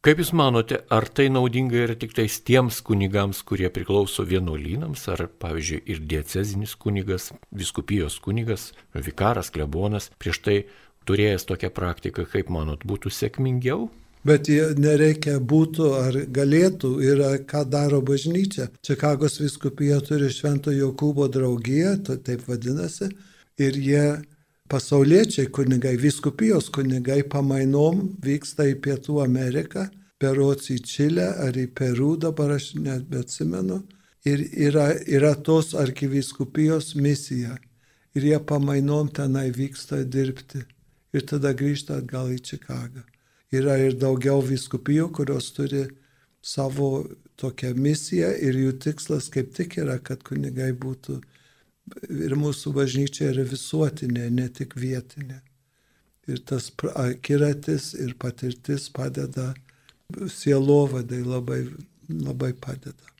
[0.00, 5.26] Kaip Jūs manote, ar tai naudinga yra tik tais tiems kunigams, kurie priklauso vienuolynams, ar
[5.44, 10.54] pavyzdžiui ir diecezinis kunigas, viskupijos kunigas, vikaras, klebonas, prieš tai
[11.04, 13.90] turėjęs tokią praktiką, kaip manot, būtų sėkmingiau?
[14.24, 14.48] Bet
[14.80, 18.70] nereikia būtų ar galėtų, yra ką daro bažnyčia.
[18.80, 23.12] Čikagos viskupija turi Švento Jokūbo draugiją, taip vadinasi,
[23.60, 24.04] ir jie
[24.70, 29.88] pasauliečiai kunigai, viskupijos kunigai pamainom vyksta į Pietų Ameriką,
[30.20, 33.80] berots į Čilę ar į Perų, dabar aš net beatsimenu,
[34.24, 37.56] ir yra, yra tos arkiviskupijos misija.
[38.14, 40.64] Ir jie pamainom tenai vyksta dirbti.
[41.14, 43.02] Ir tada grįžta atgal į Čikagą.
[43.54, 45.88] Yra ir daugiau viskupijų, kurios turi
[46.42, 47.06] savo
[47.40, 51.20] tokią misiją ir jų tikslas kaip tik yra, kad kunigai būtų
[52.08, 55.40] ir mūsų bažnyčia yra visuotinė, ne tik vietinė.
[56.30, 59.52] Ir tas akiratis ir patirtis padeda,
[60.10, 61.62] sielovadai labai,
[62.08, 63.10] labai padeda.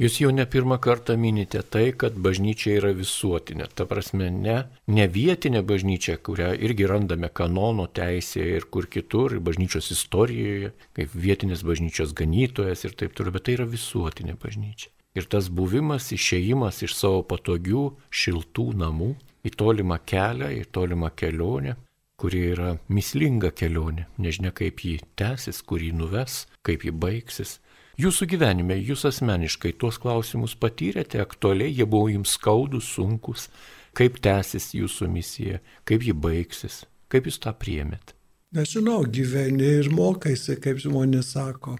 [0.00, 3.66] Jūs jau ne pirmą kartą minite tai, kad bažnyčia yra visuotinė.
[3.76, 4.54] Ta prasme, ne,
[4.88, 11.18] ne vietinė bažnyčia, kurią irgi randame kanono teisėje ir kur kitur, ir bažnyčios istorijoje, kaip
[11.26, 14.88] vietinės bažnyčios ganytojas ir taip toliau, bet tai yra visuotinė bažnyčia.
[15.18, 21.74] Ir tas buvimas, išėjimas iš savo patogių, šiltų namų į tolimą kelią, į tolimą kelionę,
[22.20, 27.58] kuri yra mislinga kelionė, nežinia kaip jį tęsis, kur jį nuves, kaip jį baigsis.
[28.00, 33.48] Jūsų gyvenime, jūs asmeniškai tuos klausimus patyrėte aktualiai, jie buvo jums skaudus, sunkus,
[33.96, 38.14] kaip tęsis jūsų misija, kaip ji baigsis, kaip jūs tą priemėt.
[38.54, 41.76] Nežinau, gyveni ir mokaisi, kaip žmonės sako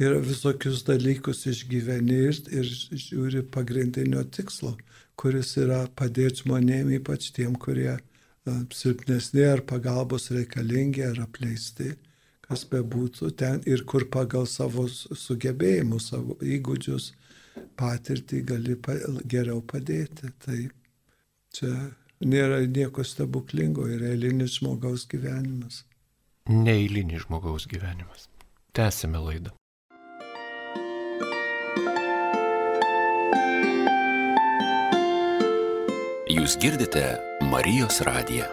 [0.00, 2.70] ir visokius dalykus išgyveni ir, ir
[3.04, 4.76] žiūri pagrindinio tikslo,
[5.16, 7.98] kuris yra padėti žmonėm, ypač tiem, kurie
[8.74, 11.92] silpnesni ar pagalbos reikalingi ar apleisti,
[12.42, 17.12] kas bebūtų ten ir kur pagal savo sugebėjimus, savo įgūdžius,
[17.78, 18.96] patirtį gali pa,
[19.28, 20.32] geriau padėti.
[20.42, 20.58] Tai
[21.54, 21.72] čia
[22.24, 25.84] nėra nieko stebuklingo, yra eilinis žmogaus gyvenimas.
[26.50, 28.26] Neeilinis žmogaus gyvenimas.
[28.74, 29.54] Tęsime laidą.
[36.42, 37.02] Jūs girdite
[37.46, 38.48] Marijos radiją.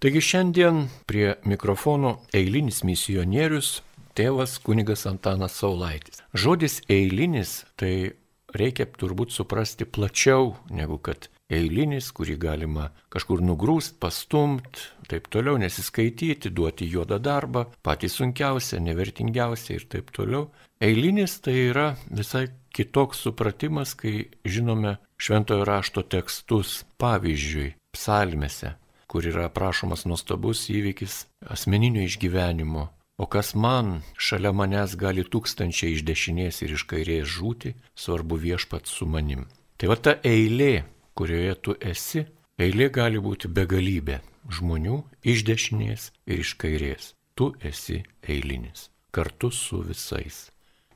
[0.00, 3.82] Taigi šiandien prie mikrofono eilinis misionierius
[4.16, 6.22] tėvas kunigas Antanas Saulaitis.
[6.32, 8.14] Žodis eilinis tai
[8.56, 16.50] reikia turbūt suprasti plačiau negu kad eilinis, kurį galima kažkur nugrūst, pastumt, taip toliau, nesiskaityti,
[16.50, 20.48] duoti juodą darbą, patį sunkiausią, nevertingiausią ir taip toliau.
[20.82, 28.74] Eilinis tai yra visai kitoks supratimas, kai žinome šventojo rašto tekstus, pavyzdžiui, psalmėse,
[29.06, 32.88] kur yra aprašomas nuostabus įvykis asmeninio išgyvenimo.
[33.20, 38.88] O kas man, šalia manęs gali tūkstančiai iš dešinės ir iš kairės žūti, svarbu viešpat
[38.90, 39.44] su manim.
[39.78, 40.84] Tai va ta eilė,
[41.18, 42.26] kurioje tu esi,
[42.58, 44.20] eilė gali būti begalybė
[44.50, 47.12] žmonių iš dešinės ir iš kairės.
[47.34, 50.48] Tu esi eilinis, kartu su visais.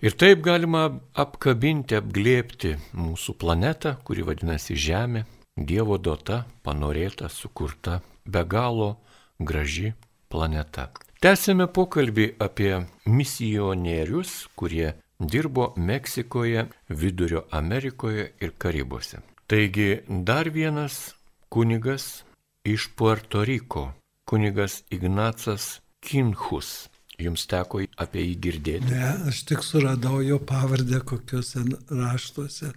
[0.04, 5.24] Ir taip galima apkabinti, apglėpti mūsų planetą, kuri vadinasi Žemė,
[5.56, 8.98] Dievo duota, panorėta, sukurta, be galo
[9.40, 9.94] graži
[10.28, 10.90] planeta.
[11.24, 12.74] Tęsime pokalbį apie
[13.08, 19.22] misionierius, kurie dirbo Meksikoje, Vidurio Amerikoje ir Karibuose.
[19.46, 21.14] Taigi dar vienas
[21.48, 22.24] kunigas
[22.64, 23.92] iš Puerto Riko,
[24.24, 26.88] kunigas Ignacas Kinhus.
[27.18, 28.90] Jums teko apie jį girdėti?
[28.90, 32.72] Ne, aš tik suradau jo pavardę kokiuose raštuose.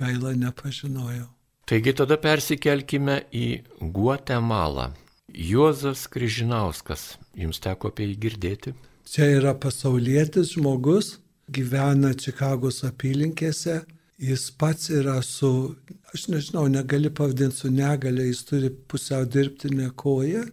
[0.00, 1.28] Gaila nepažinojau.
[1.68, 3.46] Taigi tada persikelkime į
[3.94, 4.88] Guatemalą.
[5.28, 7.18] Juozas Kryžinauskas.
[7.36, 8.72] Jums teko apie jį girdėti?
[9.04, 11.18] Čia yra pasaulietis žmogus,
[11.52, 13.82] gyvena Čikagos apylinkėse.
[14.18, 15.74] Jis pats yra su,
[16.14, 20.44] aš nežinau, negali pavadinti su negalė, jis turi pusiau dirbtinę koją.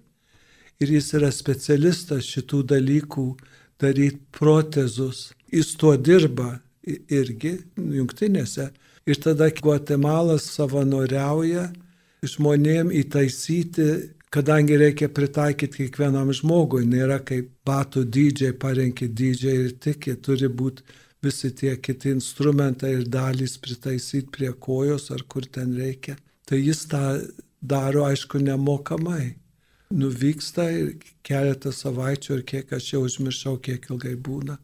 [0.81, 3.25] Ir jis yra specialistas šitų dalykų
[3.81, 5.29] daryti protezus.
[5.53, 6.55] Jis tuo dirba
[6.87, 8.71] irgi jungtinėse.
[9.05, 11.67] Ir tada Guatemalas savanoriauja
[12.25, 13.87] žmonėm įtaisyti
[14.31, 20.85] kadangi reikia pritaikyti kiekvienam žmogui, nėra kaip batų dydžiai, parenki dydžiai ir tiki, turi būti
[21.23, 26.17] visi tie kiti instrumentai ir dalys pritaisyti prie kojos ar kur ten reikia.
[26.45, 27.03] Tai jis tą
[27.61, 29.35] daro, aišku, nemokamai.
[29.91, 30.93] Nuvyksta ir
[31.27, 34.57] keletą savaičių ir kiek aš jau užmiršau, kiek ilgai būna.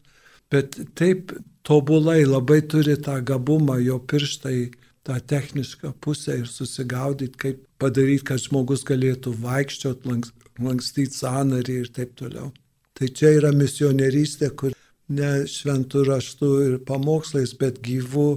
[0.50, 1.34] Bet taip
[1.68, 4.70] tobulai labai turi tą gabumą, jo pirštai
[5.04, 10.16] tą technišką pusę ir susigaudyti, kaip padaryti, kad žmogus galėtų vaikščioti,
[10.64, 12.50] lankstyti sąnarį ir taip toliau.
[12.96, 14.72] Tai čia yra misionierystė, kur
[15.08, 18.28] ne šventų raštų ir pamokslais, bet gyvų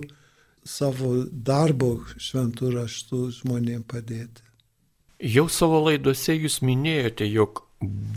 [0.68, 4.46] savo darbo šventų raštų žmonėms padėti.
[5.22, 7.64] Jau savo laidose jūs minėjote, jog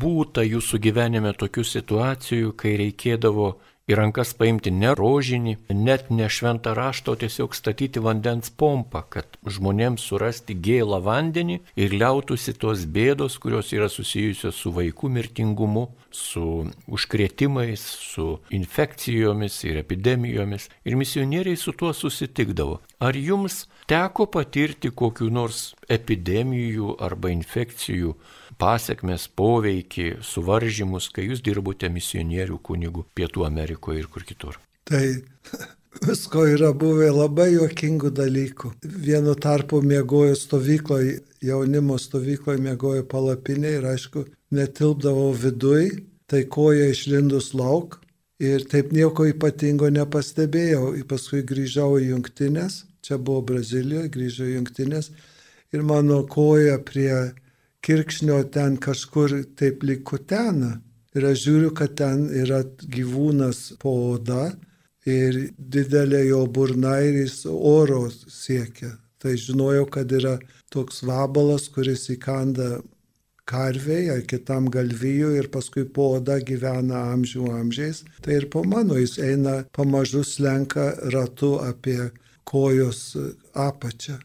[0.01, 6.73] būta jūsų gyvenime tokių situacijų, kai reikėdavo į rankas paimti ne rožinį, net ne šventą
[6.77, 13.37] raštą, o tiesiog statyti vandens pompą, kad žmonėms surasti gėlą vandenį ir liautųsi tos bėdos,
[13.41, 17.83] kurios yra susijusios su vaikų mirtingumu, su užkrėtimais,
[18.15, 20.69] su infekcijomis ir epidemijomis.
[20.87, 22.81] Ir misionieriai su tuo susitikdavo.
[23.05, 28.15] Ar jums teko patirti kokiu nors epidemijų arba infekcijų
[28.61, 34.61] pasiekmes, poveikį, suvaržymus, kai jūs dirbote misionierių kunigų Pietų Amerikoje ir kur kitur?
[34.89, 35.03] Tai
[36.07, 38.73] visko yra buvę labai juokingų dalykų.
[38.85, 44.25] Vienu tarpu mėgojo stovykloje, jaunimo stovykloje mėgojo palapinė ir aišku,
[44.55, 45.91] netilpdavau viduj,
[46.31, 48.01] tai koja išlindus lauk
[48.43, 50.95] ir taip nieko ypatingo nepastebėjau.
[50.99, 55.11] Ir paskui grįžau į jungtinės, čia buvo Brazilijoje, grįžau į jungtinės
[55.75, 57.35] ir mano koja prie
[57.85, 60.79] kirkšnio ten kažkur taip likutena.
[61.15, 64.49] Ir aš žiūriu, kad ten yra gyvūnas po oda
[65.07, 68.95] ir didelė jo burna ir jis oro siekia.
[69.23, 70.39] Tai žinojau, kad yra
[70.75, 72.81] toks vabalas, kuris įkanda
[73.49, 78.05] karviai ar kitam galvijui ir paskui po oda gyvena amžių amžiais.
[78.23, 82.11] Tai ir po mano jis eina pamažu slenka ratu apie
[82.45, 83.17] kojos
[83.53, 84.19] apačią.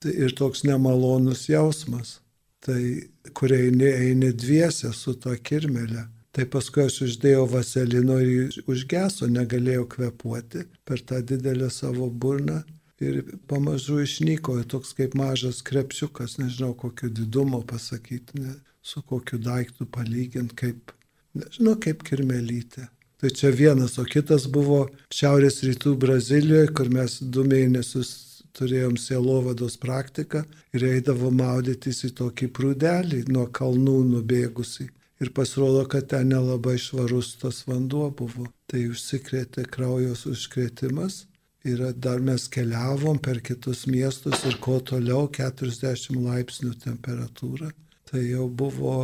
[0.00, 2.20] Tai ir toks nemalonus jausmas
[2.66, 6.06] tai kur eini, eini dviese su to kirmelė.
[6.34, 12.58] Tai paskui aš uždėjau vaselino ir užgeso, negalėjau kvepuoti per tą didelę savo burną
[13.00, 18.54] ir pamažu išnyko, toks kaip mažas krepšiukas, nežinau kokio didumo pasakyti, ne,
[18.86, 20.92] su kokiu daiktu palyginti, kaip,
[21.34, 22.86] nežinau, kaip kirmelytė.
[23.16, 24.84] Tai čia vienas, o kitas buvo
[25.18, 28.10] šiaurės rytų Brazilijoje, kur mes du mėnesius
[28.56, 30.42] turėjom sielovados praktiką
[30.76, 34.90] ir eidavom maudytis į tokį prūdelį nuo kalnų nubėgusi.
[35.24, 38.50] Ir pasirodo, kad ten nelabai švarus tas vanduo buvo.
[38.68, 41.24] Tai užsikrėtė kraujos užkrėtimas.
[41.66, 47.72] Ir dar mes keliavom per kitus miestus ir kuo toliau 40 laipsnių temperatūra.
[48.06, 48.96] Tai jau buvo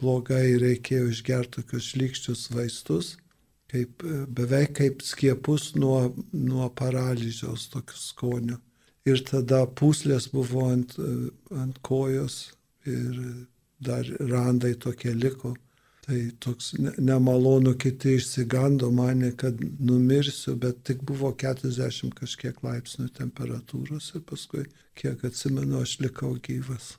[0.00, 3.16] blogai, reikėjo išgerti tokius šlikščius vaistus,
[3.72, 8.60] kaip, beveik kaip skiepus nuo, nuo paralyžiaus tokių skonių
[9.06, 10.96] ir tada puslės buvo ant,
[11.54, 12.40] ant kojos
[12.86, 13.46] ir
[13.82, 15.54] dar randai tokie liko.
[16.06, 16.70] Tai toks
[17.02, 24.62] nemalonu, kiti išsigando mane, kad numirsiu, bet tik buvo 40 kažkiek laipsnių temperatūros ir paskui,
[24.94, 26.92] kiek atsimenu, aš likau gyvas.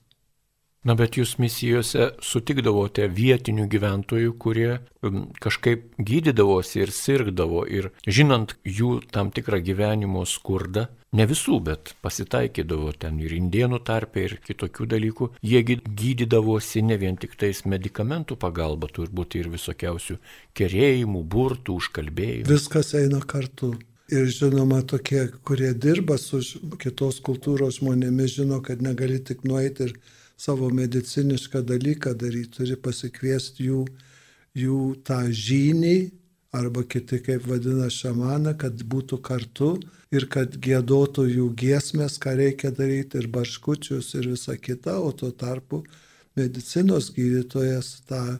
[0.85, 4.69] Na, bet jūs misijose sutikdavote vietinių gyventojų, kurie
[5.01, 10.85] um, kažkaip gydydavosi ir sirgdavo ir žinant jų tam tikrą gyvenimo skurdą,
[11.17, 17.17] ne visų, bet pasitaikydavo ten ir indienų tarpe ir kitokių dalykų, jie gydydavosi ne vien
[17.19, 20.19] tik tais medikamentų pagalba, turbūt ir visokiausių
[20.57, 22.49] kerėjimų, burtų, užkalbėjimų.
[22.51, 23.73] Viskas eina kartu.
[24.07, 26.39] Ir žinoma, tokie, kurie dirba su
[26.79, 29.97] kitos kultūros žmonėmis, žino, kad negali tik nueiti ir
[30.37, 33.83] savo medicinišką dalyką daryti, turi pasikviesti jų,
[34.57, 35.97] jų tą žynį,
[36.57, 39.75] arba kiti kaip vadina šamaną, kad būtų kartu
[40.13, 45.31] ir kad gėdotų jų giesmės, ką reikia daryti ir barškučius ir visa kita, o tuo
[45.31, 45.83] tarpu
[46.37, 48.37] medicinos gydytojas tą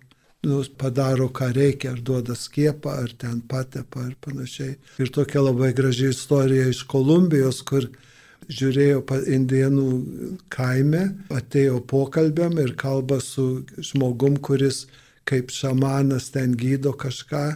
[0.48, 4.78] nu, padaro, ką reikia, ar duoda skiepą, ar ten patepa ir panašiai.
[5.02, 7.90] Ir tokia labai graži istorija iš Kolumbijos, kur
[8.48, 9.04] žiūrėjo
[9.38, 9.88] indienų
[10.54, 14.86] kaime, atėjo pokalbiam ir kalba su žmogum, kuris
[15.28, 17.48] kaip šamanas ten gydo kažką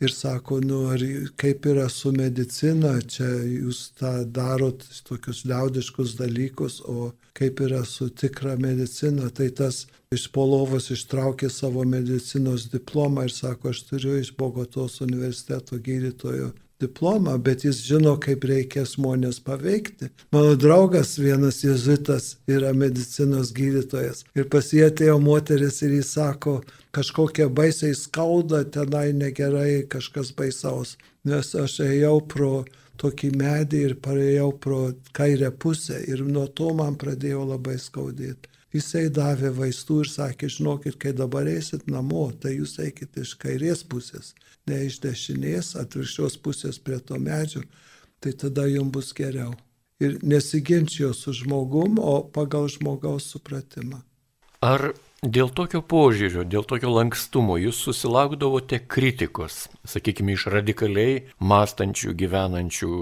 [0.00, 1.02] ir sako, nu, ar
[1.36, 8.08] kaip yra su medicina, čia jūs tą darot tokius liaudiškus dalykus, o kaip yra su
[8.10, 9.84] tikra medicina, tai tas
[10.14, 17.36] iš polovos ištraukė savo medicinos diplomą ir sako, aš turiu iš Bogotos universiteto gydytojo diplomą,
[17.38, 20.10] bet jis žino, kaip reikia žmonės paveikti.
[20.34, 26.60] Mano draugas vienas jezuitas yra medicinos gydytojas ir pas jį atėjo moteris ir jis sako,
[26.94, 30.96] kažkokia baisiai skauda, tenai negerai, kažkas baisaus.
[31.24, 32.54] Nes aš ėjau pro
[33.00, 34.80] tokį medį ir parėjau pro
[35.16, 38.50] kairę pusę ir nuo to man pradėjo labai skaudėti.
[38.74, 43.84] Jisai davė vaistų ir sakė, žinokit, kai dabar eisit namo, tai jūs eikit iš kairės
[43.86, 44.32] pusės,
[44.70, 47.62] ne iš dešinės, atvirkščios pusės prie to medžio,
[48.20, 49.52] tai tada jums bus geriau.
[50.02, 54.02] Ir nesiginčijo su žmogum, o pagal žmogaus supratimą.
[54.64, 54.90] Ar
[55.22, 62.92] dėl tokio požiūrio, dėl tokio lankstumo jūs susilaukdavote kritikos, sakykime, iš radikaliai mąstančių, gyvenančių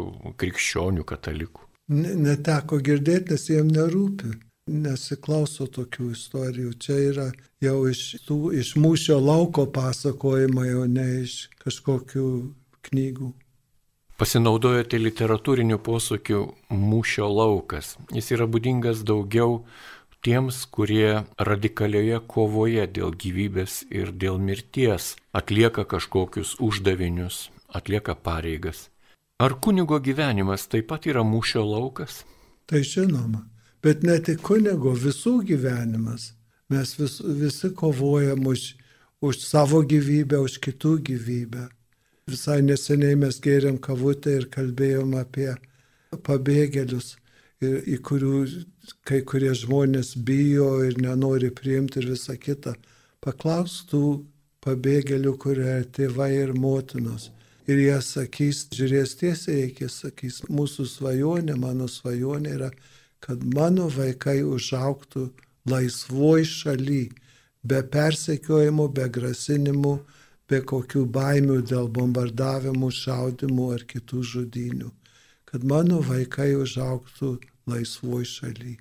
[0.43, 1.69] krikščionių katalikų?
[1.93, 4.35] Neteko girdėti, nes jiem nerūpi
[4.71, 6.75] nesiklauso tokių istorijų.
[6.83, 7.29] Čia yra
[7.63, 12.27] jau iš, tų, iš mūšio lauko pasakojimai, o ne iš kažkokių
[12.89, 13.33] knygų.
[14.21, 17.97] Pasinaudojate literatūriniu posakiu mūšio laukas.
[18.15, 19.63] Jis yra būdingas daugiau
[20.23, 28.91] tiems, kurie radikalioje kovoje dėl gyvybės ir dėl mirties atlieka kažkokius uždavinius, atlieka pareigas.
[29.43, 32.23] Ar kunigo gyvenimas taip pat yra mūšio laukas?
[32.71, 33.43] Tai žinoma.
[33.83, 36.31] Bet ne tik kunigo, visų gyvenimas.
[36.73, 38.75] Mes vis, visi kovojam už,
[39.21, 41.67] už savo gyvybę, už kitų gyvybę.
[42.31, 45.51] Visai neseniai mes gėrėm kavutę ir kalbėjom apie
[46.27, 47.17] pabėgėlius,
[47.65, 48.39] ir, į kurių
[49.09, 52.77] kai kurie žmonės bijo ir nenori priimti ir visa kita.
[53.23, 54.03] Paklaustų
[54.63, 57.31] pabėgėlių, kurie yra tėvai ir motinos.
[57.71, 62.73] Ir jie sakys, žiūrės tiesiai, iki sakys, mūsų svajonė, mano svajonė yra
[63.23, 65.29] kad mano vaikai užauktų
[65.69, 67.05] laisvoj šaly,
[67.63, 69.95] be persekiojimų, be grasinimų,
[70.51, 74.91] be kokių baimių dėl bombardavimų, šaudimų ar kitų žudinių.
[75.49, 77.37] Kad mano vaikai užauktų
[77.69, 78.77] laisvoj šaly.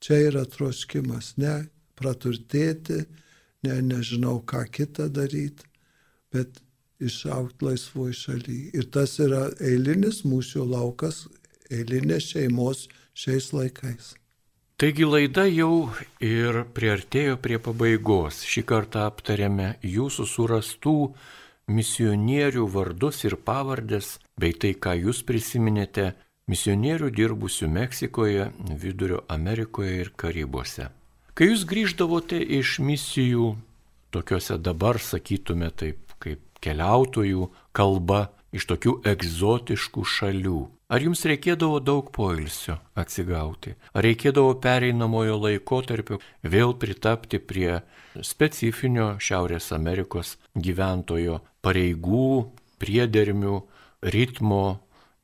[0.00, 3.04] Čia yra troškimas, ne praturtėti,
[3.64, 5.64] ne nežinau ką kitą daryti,
[6.32, 6.60] bet
[7.00, 8.60] išaukti laisvoj šaly.
[8.76, 11.26] Ir tas yra eilinis mūsų laukas,
[11.70, 12.86] eilinė šeimos
[13.16, 14.14] šiais laikais.
[14.76, 15.88] Taigi laida jau
[16.20, 18.42] ir priartėjo prie pabaigos.
[18.44, 20.92] Šį kartą aptarėme jūsų surastų
[21.72, 26.10] misionierių vardus ir pavardės, bei tai, ką jūs prisiminėte
[26.52, 28.50] misionierių dirbusių Meksikoje,
[28.82, 30.90] Vidurio Amerikoje ir Karibuose.
[31.32, 33.54] Kai jūs grįždavote iš misijų,
[34.12, 42.12] tokiuose dabar sakytume taip, kaip keliautojų kalba iš tokių egzotiškų šalių, Ar jums reikėdavo daug
[42.14, 43.72] poilsio atsigauti?
[43.90, 47.80] Ar reikėdavo pereinamojo laikotarpio vėl pritapti prie
[48.22, 52.28] specifinio Šiaurės Amerikos gyventojo pareigų,
[52.78, 53.56] priedermių,
[54.14, 54.60] ritmo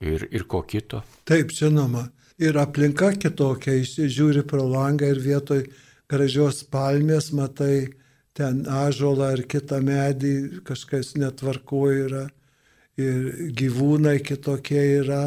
[0.02, 1.04] ir, ir ko kito?
[1.30, 2.08] Taip, žinoma.
[2.42, 5.62] Ir aplinka kitokia, žiūri pro langą ir vietoj
[6.10, 7.92] gražios palmės matai
[8.34, 10.34] ten ažolą ar kitą medį,
[10.66, 12.26] kažkas netvarko yra.
[12.98, 15.22] Ir gyvūnai kitokie yra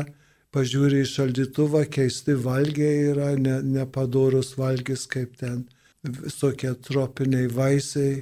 [0.56, 5.66] pažiūri į šaldytuvą, keisti valgiai yra, ne, nepadorus valgys kaip ten,
[6.06, 8.22] visokie tropiniai vaisiai,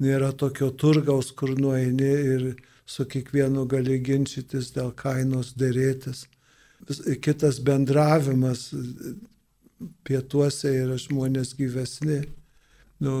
[0.00, 2.46] nėra tokio turgaus, kur nueini ir
[2.86, 6.24] su kiekvienu gali ginčytis dėl kainos dėrėtis.
[7.24, 8.70] Kitas bendravimas
[10.04, 12.22] pietuose yra žmonės gyvesni,
[13.04, 13.14] nu,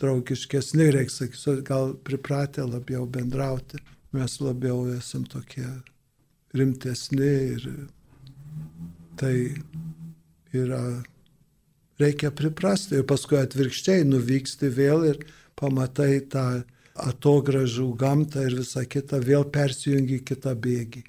[0.00, 3.80] draugiškesni, reikia sakyti, gal pripratę labiau bendrauti.
[4.16, 5.66] Mes labiau esam tokie
[6.58, 7.66] rimtesni ir
[9.20, 9.34] tai
[10.56, 10.82] yra,
[12.00, 15.20] reikia priprasti ir paskui atvirkščiai nuvyksti vėl ir
[15.56, 16.46] pamatai tą
[16.96, 21.04] atogražų gamtą ir visą kitą, vėl persijungi kitą bėgį.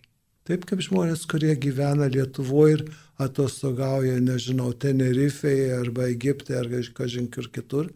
[0.47, 2.84] Taip kaip žmonės, kurie gyvena Lietuvoje ir
[3.19, 7.89] atostogauja, nežinau, Tenerifeje arba Egipte ar kažin kur kitur,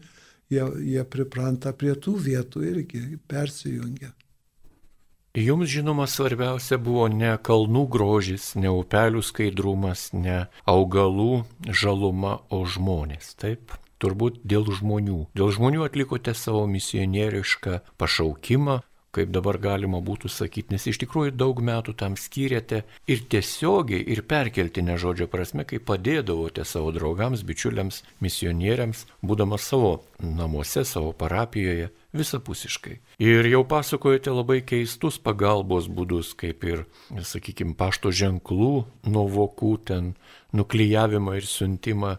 [0.52, 4.12] jie, jie pripranta prie tų vietų irgi persijungia.
[5.34, 13.30] Jums žinoma svarbiausia buvo ne kalnų grožis, ne upelių skaidrumas, ne augalų žaluma, o žmonės.
[13.40, 15.22] Taip, turbūt dėl žmonių.
[15.32, 18.82] Dėl žmonių atlikote savo misionierišką pašaukimą,
[19.16, 24.20] kaip dabar galima būtų sakyti, nes iš tikrųjų daug metų tam skyrėte ir tiesiogiai, ir
[24.28, 32.96] perkeltinė žodžio prasme, kai padėdavote savo draugams, bičiuliams, misionieriams, būdamas savo namuose, savo parapijoje, visapusiškai.
[33.22, 36.84] Ir jau pasakojate labai keistus pagalbos būdus, kaip ir,
[37.16, 38.72] sakykime, pašto ženklų
[39.12, 40.12] nuo vokų ten
[40.56, 42.16] nuklyjavimą ir siuntimą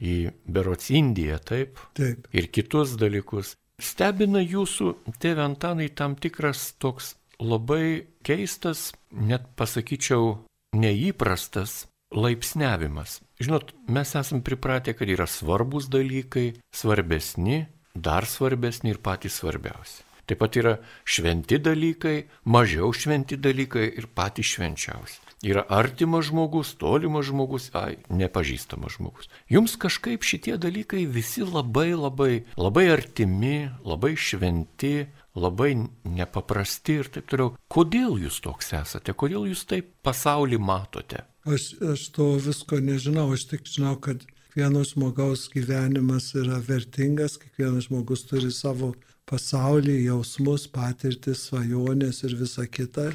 [0.00, 0.16] į
[0.50, 1.78] Berots Indiją, taip?
[1.98, 2.26] Taip.
[2.34, 3.54] Ir kitus dalykus.
[3.82, 11.84] Stebina jūsų, tėve Antanai, tam tikras toks labai keistas, net pasakyčiau, neįprastas
[12.14, 13.20] laipsniavimas.
[13.42, 17.64] Žinot, mes esam pripratę, kad yra svarbus dalykai, svarbesni,
[17.94, 20.02] dar svarbesni ir patys svarbiausi.
[20.24, 25.20] Taip pat yra šventi dalykai, mažiau šventi dalykai ir patys švenčiausi.
[25.44, 29.28] Yra artimas žmogus, tolimas žmogus, ai, nepažįstamas žmogus.
[29.52, 34.94] Jums kažkaip šitie dalykai visi labai labai, labai artimi, labai šventi,
[35.36, 35.74] labai
[36.08, 37.52] nepaprasti ir taip toliau.
[37.68, 41.26] Kodėl jūs toks esate, kodėl jūs taip pasaulį matote?
[41.44, 44.24] Aš, aš to visko nežinau, aš tik žinau, kad
[44.54, 48.92] kiekvieno žmogaus gyvenimas yra vertingas, kiekvienas žmogus turi savo
[49.26, 53.08] pasaulį, jausmus, patirtis, svajonės ir visa kita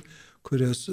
[0.43, 0.89] kurias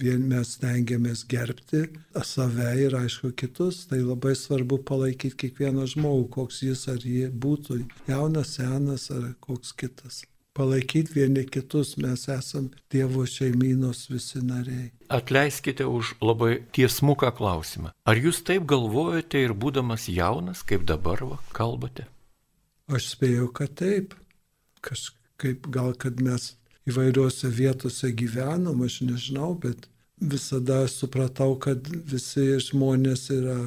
[0.00, 1.82] vien mes stengiamės gerbti
[2.24, 7.82] save ir aišku kitus, tai labai svarbu palaikyti kiekvieną žmogų, koks jis ar jie būtų,
[8.08, 10.22] jaunas, senas ar koks kitas.
[10.60, 14.90] Palaikyti vieni kitus, mes esam Dievo šeimynos visi nariai.
[15.08, 17.94] Atleiskite už labai tiesmuką klausimą.
[18.04, 22.04] Ar jūs taip galvojate ir būdamas jaunas, kaip dabar va, kalbate?
[22.92, 24.12] Aš spėjau, kad taip.
[24.84, 26.50] Kažkaip gal, kad mes
[26.92, 29.88] įvairiuose vietose gyvenom, aš nežinau, bet
[30.20, 33.58] visada supratau, kad visi žmonės yra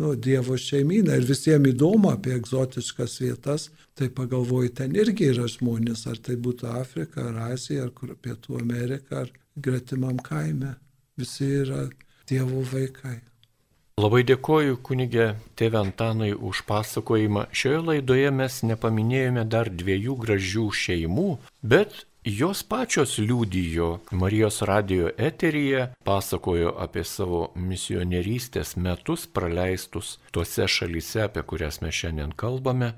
[0.00, 3.68] nu, Dievo šeimyna ir visiems įdomu apie egzotiškas vietas,
[3.98, 8.60] tai pagalvoju, ten irgi yra žmonės, ar tai būtų Afrika, ar Azija, ar kur Pietų
[8.62, 10.76] Amerika, ar gretimam kaime.
[11.18, 11.84] Visi yra
[12.28, 13.20] Dievo vaikai.
[14.00, 15.26] Labai dėkoju kunigė
[15.60, 17.50] tėvė Antanai už pasakojimą.
[17.52, 21.26] Šioje laidoje mes nepaminėjome dar dviejų gražių šeimų,
[21.60, 31.24] bet Jos pačios liūdijo Marijos radio eteryje, pasakojo apie savo misionierystės metus praleistus tuose šalyse,
[31.24, 32.92] apie kurias mes šiandien kalbame.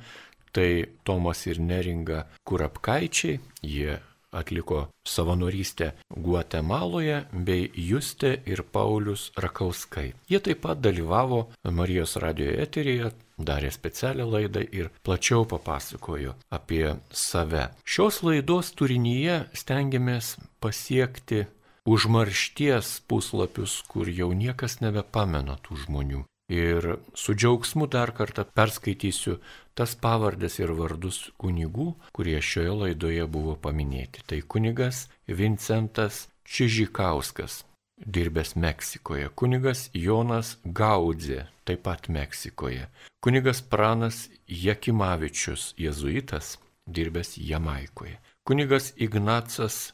[0.53, 0.69] Tai
[1.09, 3.97] Tomas ir Neringa Kurapkaičiai, jie
[4.35, 10.11] atliko savanorystę Guatemaloje bei Justė ir Paulius Rakauskai.
[10.29, 17.69] Jie taip pat dalyvavo Marijos radio eteryje, darė specialią laidą ir plačiau papasakojo apie save.
[17.85, 21.45] Šios laidos turinyje stengiamės pasiekti
[21.85, 26.23] užmaršties puslapius, kur jau niekas nebepamena tų žmonių.
[26.53, 29.39] Ir su džiaugsmu dar kartą perskaitysiu
[29.75, 34.21] tas pavardės ir vardus kunigų, kurie šioje laidoje buvo paminėti.
[34.29, 37.63] Tai kunigas Vincentas Čižikauskas,
[37.99, 42.89] dirbęs Meksikoje, kunigas Jonas Gaudzė, taip pat Meksikoje,
[43.23, 49.93] kunigas Pranas Jakimavičius, jezuitas, dirbęs Jamaikoje, kunigas Ignacas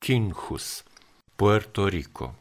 [0.00, 0.84] Kinchus,
[1.36, 2.32] Puerto Riko,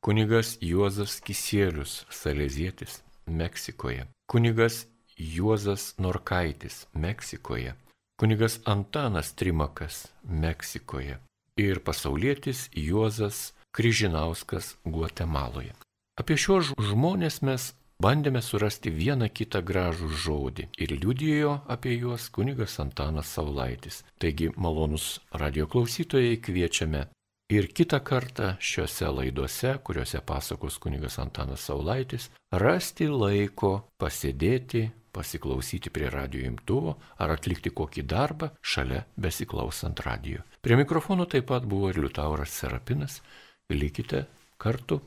[0.00, 4.86] kunigas Juozas Kisėlius, Salezietis, Meksikoje, kunigas
[5.16, 7.74] Juozas Norkaitis, Meksikoje,
[8.20, 11.18] kunigas Antanas Trimakas, Meksikoje.
[11.54, 15.74] Ir pasaulietis Juozas Kryžinauskas Guatemaloje.
[16.14, 22.78] Apie šios žmonės mes bandėme surasti vieną kitą gražų žodį ir liudijo apie juos kunigas
[22.82, 24.04] Antanas Saulaitis.
[24.22, 27.06] Taigi malonus radio klausytojai kviečiame
[27.50, 36.08] ir kitą kartą šiuose laiduose, kuriuose pasakos kunigas Antanas Saulaitis, rasti laiko pasėdėti, pasiklausyti prie
[36.10, 40.42] radio imtuvo ar atlikti kokį darbą šalia besiklausant radio.
[40.62, 43.20] Prie mikrofono taip pat buvo ir Liutauras Serapinas.
[43.74, 44.24] Likite
[44.58, 45.00] kartu